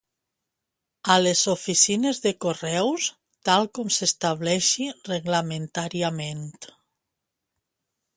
A 1.15 1.17
les 1.25 1.41
oficines 1.51 2.21
de 2.23 2.31
Correus, 2.45 3.09
tal 3.49 3.67
com 3.79 3.91
s'estableixi 3.97 4.87
reglamentàriament. 5.11 6.43